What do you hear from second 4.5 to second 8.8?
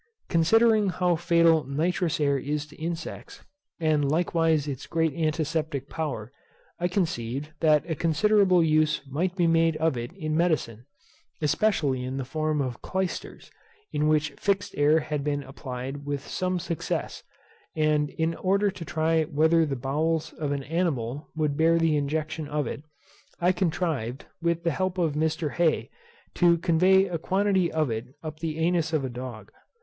its great antiseptic power, I conceived that considerable